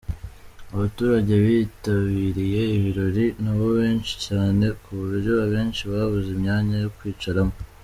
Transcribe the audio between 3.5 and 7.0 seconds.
ni benshi cyane ku buryo abenshi babuze imyanya yo